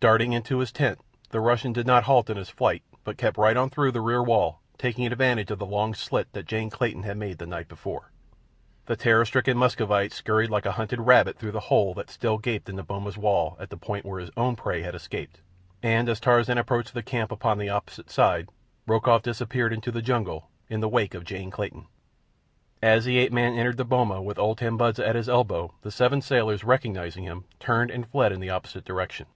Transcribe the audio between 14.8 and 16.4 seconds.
had escaped, and as